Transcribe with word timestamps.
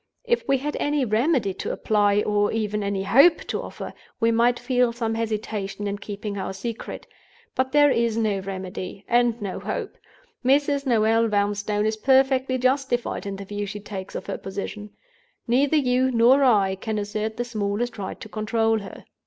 If 0.23 0.41
we 0.47 0.57
had 0.57 0.75
any 0.79 1.05
remedy 1.05 1.53
to 1.53 1.71
apply, 1.71 2.21
or 2.23 2.51
even 2.51 2.81
any 2.81 3.03
hope 3.03 3.41
to 3.43 3.61
offer, 3.61 3.93
we 4.19 4.31
might 4.31 4.57
feel 4.57 4.91
some 4.91 5.13
hesitation 5.13 5.85
in 5.85 5.99
keeping 5.99 6.39
our 6.39 6.53
secret. 6.53 7.05
But 7.53 7.71
there 7.71 7.91
is 7.91 8.17
no 8.17 8.39
remedy, 8.39 9.05
and 9.07 9.39
no 9.39 9.59
hope. 9.59 9.95
Mrs. 10.43 10.87
Noel 10.87 11.27
Vanstone 11.27 11.85
is 11.85 11.97
perfectly 11.97 12.57
justified 12.57 13.27
in 13.27 13.35
the 13.35 13.45
view 13.45 13.67
she 13.67 13.79
takes 13.79 14.15
of 14.15 14.25
her 14.25 14.33
own 14.33 14.39
position. 14.39 14.89
Neither 15.47 15.77
you 15.77 16.09
nor 16.09 16.43
I 16.43 16.73
can 16.73 16.97
assert 16.97 17.37
the 17.37 17.45
smallest 17.45 17.99
right 17.99 18.19
to 18.21 18.27
control 18.27 18.79
her. 18.79 19.05